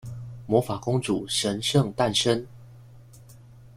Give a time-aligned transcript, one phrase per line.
[0.47, 2.43] 魔法公主神聖誕生